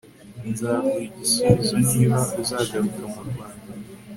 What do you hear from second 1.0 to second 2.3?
igisubizo niba